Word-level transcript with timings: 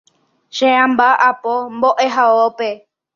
che 0.55 0.67
amba'apo 0.83 1.53
mbo'ehaópe 1.75 2.69